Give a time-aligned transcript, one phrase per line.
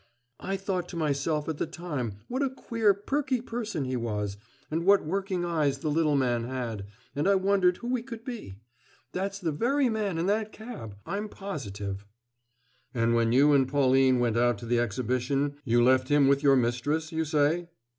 [0.39, 4.35] "I thought to myself at the time what a queer, perky person he was,
[4.71, 8.55] and what working eyes the little man had, and I wondered who he could be.
[9.11, 12.03] That's the very man in that cab, I'm positive."
[12.95, 16.55] "And when you and Pauline went out to the Exhibition you left him with your
[16.55, 17.69] mistress, you say?"